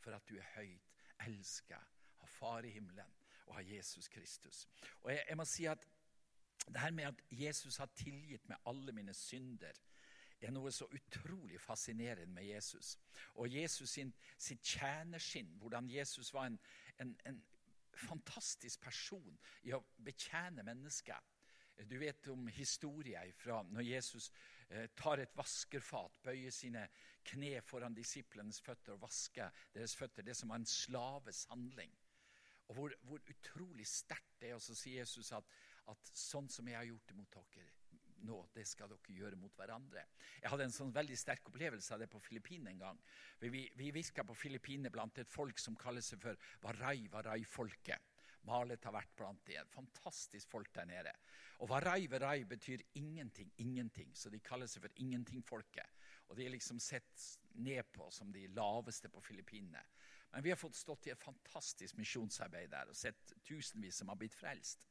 [0.00, 0.94] For at du er høyt
[1.26, 1.78] elska,
[2.18, 3.14] har Far i himmelen
[3.46, 4.66] og har Jesus Kristus.
[5.00, 5.86] Og jeg, jeg må si at
[6.68, 9.76] det her med at Jesus har tilgitt meg alle mine synder,
[10.40, 12.98] er noe så utrolig fascinerende med Jesus.
[13.34, 16.58] Og Jesus sin, sitt tjenerskinn, hvordan Jesus var en,
[17.02, 17.40] en, en
[17.98, 21.18] fantastisk person i å betjene mennesker.
[21.86, 24.30] Du vet om historien fra når Jesus
[24.68, 26.88] eh, tar et vaskerfat, bøyer sine
[27.28, 30.26] kne foran disiplenes føtter og vasker deres føtter.
[30.26, 31.92] Det som var en slaves handling.
[32.68, 34.58] Og hvor, hvor utrolig sterkt det er.
[34.58, 35.46] Og så sier Jesus at,
[35.88, 37.68] at sånn som jeg har gjort det mot dere
[38.26, 40.02] nå, det skal dere gjøre mot hverandre.
[40.42, 43.00] Jeg hadde en sånn veldig sterk opplevelse av det på Filippinene en gang.
[43.38, 48.07] Vi, vi virka på Filippinene blant et folk som kaller seg for Warai Warai-folket.
[48.46, 49.58] Malet har vært blant de.
[49.72, 51.12] Fantastisk folk der nede.
[51.58, 54.14] Og Warai Warai betyr ingenting, ingenting.
[54.16, 55.98] Så de kaller seg for ingentingfolket.
[56.28, 57.24] Og de er liksom sett
[57.58, 59.82] ned på som de laveste på Filippinene.
[60.30, 64.18] Men vi har fått stått i et fantastisk misjonsarbeid der og sett tusenvis som har
[64.20, 64.84] blitt frelst.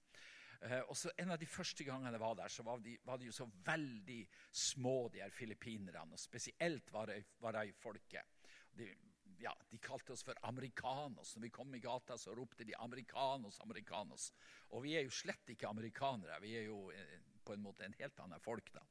[0.58, 3.20] Uh, og så En av de første gangene jeg var der, så var de, var
[3.22, 6.08] de jo så veldig små, de her filippinerne.
[6.14, 8.34] Og spesielt var Warai-folket.
[8.78, 8.90] De,
[9.40, 11.36] ja, de kalte oss for americanos.
[11.36, 14.32] Når vi kom i gata, så ropte de 'americanos, americanos'.
[14.70, 16.42] Og vi er jo slett ikke amerikanere.
[16.42, 18.84] Vi er jo eh, på en måte en helt annen folk, da.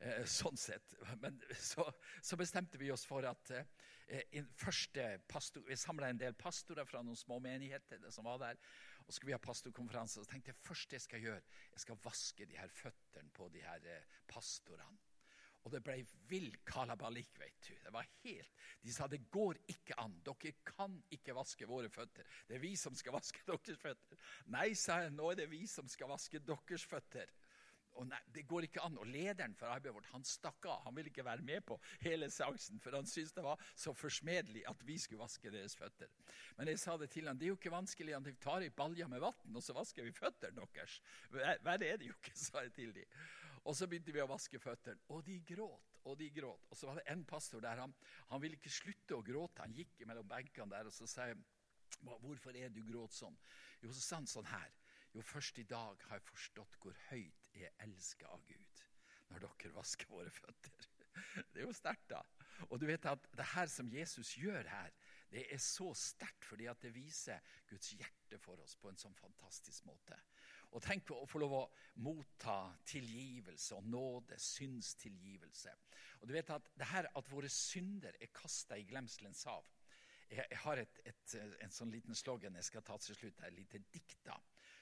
[0.00, 0.96] Eh, sånn sett.
[1.22, 1.86] Men så,
[2.22, 4.44] så, bestemte vi oss for at eh,
[5.28, 8.60] pastor, Vi samla en del pastorer fra noen små menigheter som var der.
[9.06, 10.20] Og skulle vi ha pastorkonferanse.
[10.20, 13.64] Så tenkte jeg først jeg skal gjøre, jeg skal vaske de her føttene på de
[13.64, 13.90] her
[14.26, 15.13] pastorene.
[15.64, 15.96] Og det ble
[16.28, 17.72] vill kalabalik, vet du.
[17.86, 18.52] Det var helt,
[18.84, 20.18] De sa det går ikke an.
[20.26, 22.28] Dere kan ikke vaske våre føtter.
[22.48, 24.20] Det er vi som skal vaske deres føtter.
[24.52, 27.32] Nei, sa jeg, nå er det vi som skal vaske deres føtter.
[27.94, 28.98] Og nei, Det går ikke an.
[28.98, 30.82] Og lederen for arbeidet vårt han stakk av.
[30.88, 34.64] Han ville ikke være med på hele seansen, for han syntes det var så forsmedelig
[34.68, 36.10] at vi skulle vaske deres føtter.
[36.58, 38.16] Men jeg sa det til han, det er jo ikke vanskelig.
[38.16, 41.00] Han tar i balja med vann, og så vasker vi føttene deres.
[41.32, 43.18] Verre er det jo ikke, sa jeg til dem.
[43.64, 46.66] Og så begynte vi å vaske føttene, og de gråt og de gråt.
[46.68, 47.94] Og så var det en pastor der, han,
[48.28, 49.64] han ville ikke slutte å gråte.
[49.64, 51.40] Han gikk mellom benkene der, og så sa jeg,
[52.02, 53.38] 'Hvorfor er du gråt sånn?'
[53.80, 54.72] Jo, så sa han sånn her.
[55.14, 58.84] Jo, først i dag har jeg forstått hvor høyt jeg elsker av Gud.
[59.30, 60.88] Når dere vasker våre føtter.
[61.52, 62.22] Det er jo sterkt, da.
[62.68, 64.90] Og du vet at det her som Jesus gjør her,
[65.30, 69.16] det er så sterkt fordi at det viser Guds hjerte for oss på en sånn
[69.18, 70.18] fantastisk måte.
[70.74, 71.64] Og tenk å få lov å
[72.02, 72.56] motta
[72.90, 75.74] tilgivelse og nåde, synstilgivelse.
[76.20, 79.68] Og du vet at det her at våre synder er kasta i glemselens hav.
[80.34, 83.78] Jeg, har et, et, en sånn liten slogan jeg skal ta til slutt, et lite
[83.92, 84.34] dikt da,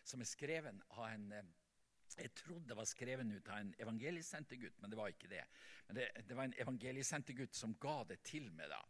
[0.07, 1.51] som er skreven av en eh,
[2.19, 5.45] jeg trodde det var skrevet ut av en evangeliesentergutt, men det var ikke det.
[5.87, 8.69] Men det, det var en evangeliesentergutt som ga det til meg.
[8.69, 8.81] da.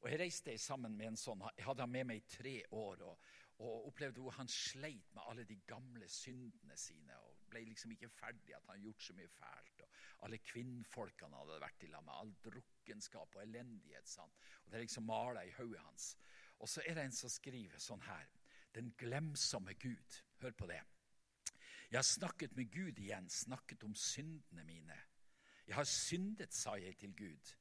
[0.00, 1.42] Og Jeg reiste sammen med en sånn.
[1.56, 3.02] Jeg hadde han med meg i tre år.
[3.08, 3.18] og
[3.60, 7.16] og opplevde hvor han sleit med alle de gamle syndene sine.
[7.18, 9.82] og Ble liksom ikke ferdig at han hadde gjort så mye fælt.
[9.84, 9.88] og
[10.24, 12.14] Alle kvinnfolkene hadde vært i lag med.
[12.14, 14.08] All drukkenskap og elendighet.
[14.08, 14.32] Sånn.
[14.64, 16.14] Og Det liksom mala i hodet hans.
[16.58, 18.32] Og så er det en som skriver sånn her.
[18.72, 20.22] Den glemsomme Gud.
[20.40, 20.80] Hør på det.
[21.90, 24.96] Jeg har snakket med Gud igjen, snakket om syndene mine.
[25.66, 27.56] Jeg har syndet, sa jeg til Gud.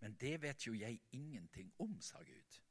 [0.00, 2.62] Men det vet jo jeg ingenting om, sa Gud.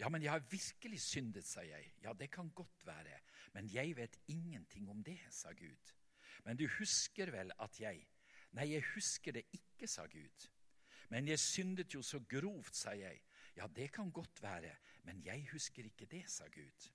[0.00, 1.92] Ja, men jeg har virkelig syndet, sa jeg.
[2.02, 3.18] Ja, det kan godt være,
[3.52, 5.92] men jeg vet ingenting om det, sa Gud.
[6.44, 8.06] Men du husker vel at jeg
[8.50, 10.46] Nei, jeg husker det ikke, sa Gud.
[11.10, 13.20] Men jeg syndet jo så grovt, sa jeg.
[13.54, 14.72] Ja, det kan godt være,
[15.06, 16.88] men jeg husker ikke det, sa Gud.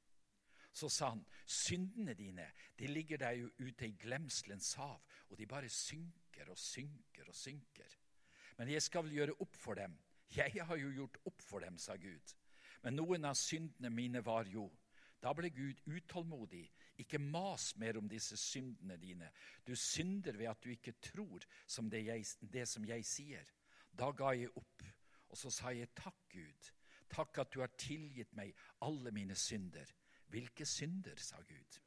[0.76, 5.48] Så sa han, syndene dine de ligger der jo ute i glemselens hav, og de
[5.48, 7.96] bare synker og synker og synker.
[8.58, 9.96] Men jeg skal vel gjøre opp for dem.
[10.36, 12.36] Jeg har jo gjort opp for dem, sa Gud.
[12.84, 14.70] Men noen av syndene mine var jo
[15.24, 16.68] Da ble Gud utålmodig.
[17.02, 19.32] Ikke mas mer om disse syndene dine.
[19.66, 23.50] Du synder ved at du ikke tror som det, jeg, det som jeg sier.
[23.92, 24.84] Da ga jeg opp,
[25.32, 26.70] og så sa jeg takk, Gud.
[27.10, 28.54] Takk at du har tilgitt meg
[28.86, 29.90] alle mine synder.
[30.30, 31.80] Hvilke synder, sa Gud.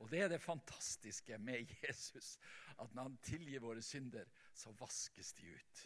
[0.00, 2.38] Og Det er det fantastiske med Jesus,
[2.78, 4.24] at når han tilgir våre synder,
[4.54, 5.82] så vaskes de ut.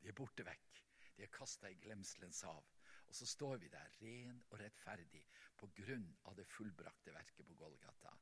[0.00, 0.69] De er borte vekk.
[1.20, 2.64] De er kasta i glemselens hav.
[3.10, 5.20] Og så står vi der ren og rettferdig
[5.58, 8.14] på grunn av det fullbrakte verket på Golgata.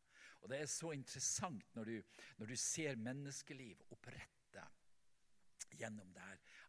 [0.42, 1.96] Og Det er så interessant når du,
[2.38, 4.64] når du ser menneskeliv opprette
[5.78, 6.26] gjennom det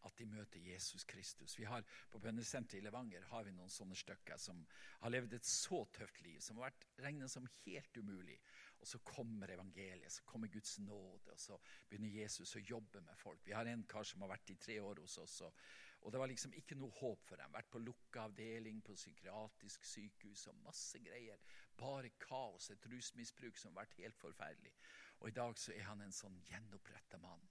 [0.07, 1.55] at de møter Jesus Kristus.
[1.59, 4.61] Vi har På bønnesenteret i Levanger har vi noen sånne stykker som
[5.01, 8.39] har levd et så tøft liv, som har vært regnet som helt umulig.
[8.79, 11.59] Og så kommer evangeliet, så kommer Guds nåde, og så
[11.89, 13.41] begynner Jesus å jobbe med folk.
[13.45, 15.63] Vi har en kar som har vært i tre år hos oss, og,
[16.01, 17.51] og det var liksom ikke noe håp for dem.
[17.51, 21.41] Vært på lukka avdeling, på psykiatrisk sykehus og masse greier.
[21.77, 24.73] Bare kaos, et rusmisbruk som har vært helt forferdelig.
[25.19, 27.43] Og i dag så er han en sånn gjenoppretta mann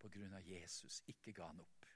[0.00, 1.02] av Jesus.
[1.12, 1.86] Ikke ga han opp.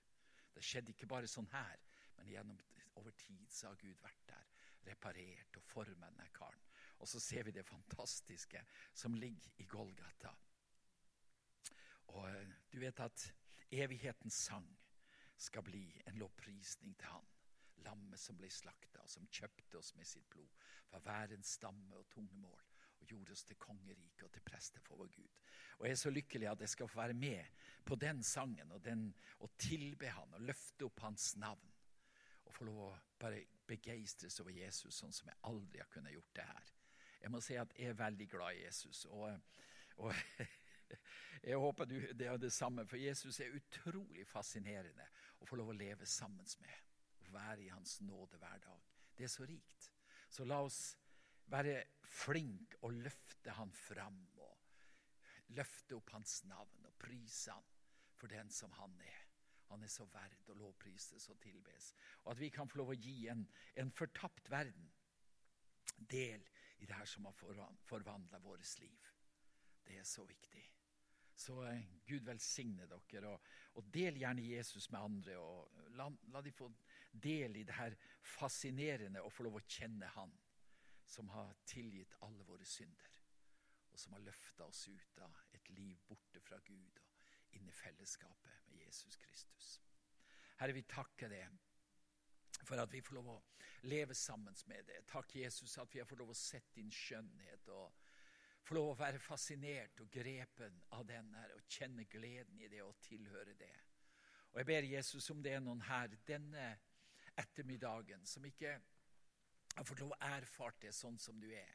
[0.54, 1.80] Det skjedde ikke bare sånn her,
[2.18, 2.58] men gjennom,
[3.00, 4.50] over tid så har Gud vært der,
[4.84, 6.68] reparert og formet denne karen.
[7.00, 8.60] Og så ser vi det fantastiske
[8.92, 10.30] som ligger i Golgata.
[12.12, 13.24] Og eh, du vet at
[13.72, 14.68] evighetens sang
[15.44, 17.26] skal bli en lovprisning til Han.
[17.84, 20.48] Lammet som ble slakta, og som kjøpte oss med sitt blod
[20.88, 22.62] fra hver en stamme og tungemål,
[23.00, 25.40] og gjorde oss til kongerike og til prester for vår Gud.
[25.78, 27.44] Og Jeg er så lykkelig at jeg skal få være med
[27.84, 31.72] på den sangen og, den, og tilbe Han og løfte opp Hans navn.
[32.44, 36.34] Og få lov å bare begeistres over Jesus sånn som jeg aldri har kunnet gjort
[36.36, 36.72] det her.
[37.24, 39.04] Jeg må si at jeg er veldig glad i Jesus.
[39.04, 39.38] Og,
[39.96, 40.12] og
[41.48, 45.06] jeg håper du, det er det samme, for Jesus er utrolig fascinerende
[45.44, 46.80] å få lov å leve sammen med.
[47.28, 48.92] Å være i Hans nåde hver dag.
[49.16, 49.90] Det er så rikt.
[50.28, 50.96] Så la oss
[51.52, 54.18] være flinke og løfte Han fram.
[54.40, 57.70] Og løfte opp Hans navn og prise Han
[58.16, 59.20] for den som Han er.
[59.70, 61.92] Han er så verd å lovprises og tilbes.
[62.24, 63.44] Og at vi kan få lov å gi en,
[63.80, 64.90] en fortapt verden
[65.98, 66.44] del
[66.78, 67.36] i det her som har
[67.88, 69.10] forvandla vårt liv.
[69.84, 70.62] Det er så viktig.
[71.34, 75.38] Så eh, Gud velsigne dere, og, og, del gjerne Jesus med andre.
[75.38, 76.70] og La, la de få
[77.10, 77.96] del i det her
[78.36, 80.32] fascinerende å få lov å kjenne Han
[81.06, 83.18] som har tilgitt alle våre synder,
[83.92, 87.76] og som har løfta oss ut av et liv borte fra Gud og inn i
[87.76, 89.80] fellesskapet med Jesus Kristus.
[90.58, 93.42] Herre, vi takker deg for at vi får lov å
[93.90, 95.02] leve sammen med det.
[95.10, 98.03] Takk, Jesus, at vi har fått lov å sette din skjønnhet og
[98.64, 102.80] få lov å være fascinert og grepen av den her, og kjenne gleden i det
[102.84, 103.74] og tilhøre det.
[104.52, 106.66] Og Jeg ber Jesus om det er noen her denne
[107.36, 108.76] ettermiddagen som ikke
[109.74, 111.74] har fått lov å erfart det sånn som du er,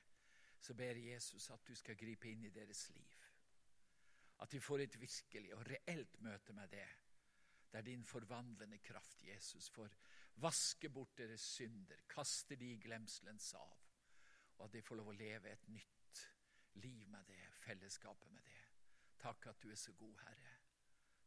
[0.59, 3.19] så ber Jesus at du skal gripe inn i deres liv.
[4.39, 6.87] At de får et virkelig og reelt møte med det,
[7.69, 9.91] der din forvandlende kraft, Jesus, får
[10.41, 13.75] vaske bort deres synder, kaste de i glemselens hav,
[14.57, 15.98] og at de får lov å leve et nytt
[16.73, 18.61] liv med det, fellesskapet med det.
[19.19, 20.55] Takk at du er så god, Herre.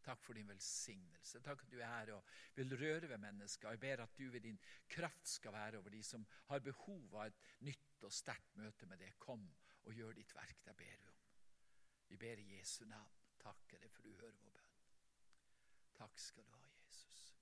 [0.03, 1.40] Takk for din velsignelse.
[1.40, 2.24] Takk at du er her og
[2.57, 3.70] vil røre ved mennesker.
[3.70, 7.26] Jeg ber at du ved din kraft skal være over de som har behov av
[7.26, 9.12] et nytt og sterkt møte med det.
[9.18, 9.47] Kom
[9.84, 10.64] og gjør ditt verk.
[10.66, 11.20] Det ber vi om.
[12.09, 13.14] Vi ber i Jesu navn.
[13.43, 14.74] Takker deg for du hører vår bønn.
[15.99, 16.61] Takk skal du ha.
[16.82, 17.34] Jesus.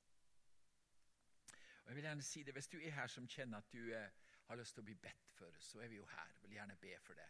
[1.86, 4.10] jeg vil gjerne si det, Hvis du er her som kjenner at du eh,
[4.46, 6.36] har lyst til å bli bedt for, så er vi jo her.
[6.42, 7.28] Jeg vil gjerne be for det.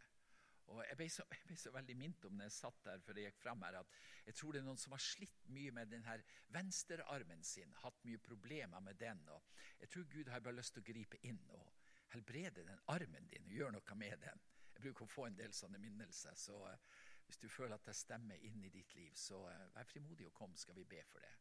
[0.70, 3.18] Og jeg ble, så, jeg ble så veldig mint om når jeg satt der før
[3.18, 3.96] jeg gikk fram her, at
[4.28, 6.22] jeg tror det er noen som har slitt mye med den her
[6.54, 9.22] venstrearmen sin, hatt mye problemer med den.
[9.34, 9.42] og
[9.82, 11.66] Jeg tror Gud har bare lyst til å gripe inn og
[12.14, 14.46] helbrede den armen din og gjøre noe med den.
[14.74, 16.38] Jeg bruker å få en del sånne minnelser.
[16.38, 19.90] så uh, Hvis du føler at det stemmer inn i ditt liv, så uh, vær
[19.90, 21.34] frimodig og kom, skal vi be for det.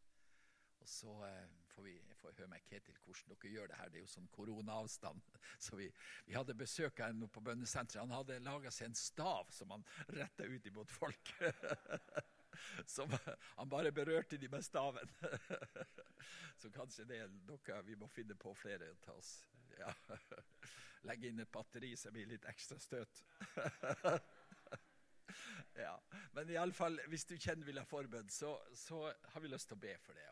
[0.80, 3.92] Og så uh, får vi får høre meg Ketil hvordan dere gjør det her.
[3.92, 5.30] Det er jo sånn koronaavstand.
[5.66, 5.88] Så vi,
[6.28, 8.02] vi hadde besøk av en på bønnesenteret.
[8.04, 9.86] Han hadde laga seg en stav som han
[10.18, 11.34] retta ut imot folk.
[12.92, 13.14] Som
[13.56, 15.12] han bare berørte de med staven.
[16.60, 19.30] Så kanskje det er noe vi må finne på flere av oss.
[19.78, 19.94] Ja.
[21.08, 23.22] Legge inn et batteri som blir litt ekstra støt.
[25.80, 25.94] Ja.
[26.36, 29.84] Men iallfall, hvis du kjenner vil ha forbønn, så, så, har vi lyst til å
[29.86, 30.28] be for det.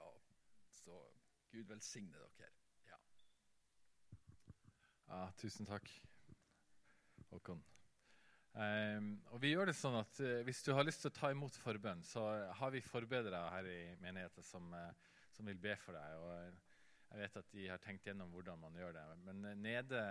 [1.52, 2.52] Gud velsigne dere.
[2.88, 3.00] Ja.
[5.08, 5.90] ja tusen takk,
[7.32, 7.64] Håkon.
[8.58, 11.30] Um, og vi gjør det sånn at uh, Hvis du har lyst til å ta
[11.30, 12.24] imot forbønn, så
[12.58, 16.16] har vi forbedere her i menigheten som, uh, som, vil be for deg.
[16.24, 16.80] Og uh,
[17.12, 19.04] jeg vet at de har tenkt gjennom hvordan man gjør det.
[19.28, 20.02] Men nede,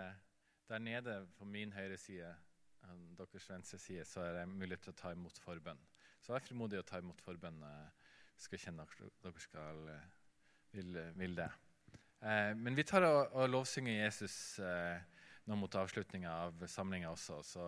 [0.69, 2.31] der nede på min høyre side,
[3.19, 5.83] deres venstre side, så er det mulighet til å ta imot forbønn.
[6.23, 7.59] Så vær frimodig å ta imot forbønn.
[8.37, 9.83] skal kjenne dere skal
[10.77, 11.49] vil, vil det.
[12.21, 14.97] Eh, men vi tar og, og lovsynger Jesus eh,
[15.47, 17.39] nå mot avslutninga av samlinga også.
[17.45, 17.67] Så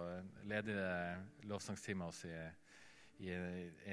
[0.49, 2.35] leder lovsangsteamet oss i,
[3.23, 3.31] i,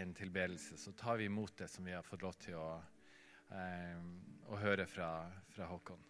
[0.00, 0.78] en tilbedelse.
[0.80, 2.68] Så tar vi imot det som vi har fått lov til å,
[3.54, 4.04] eh,
[4.50, 5.10] å høre fra,
[5.54, 6.02] fra Håkon.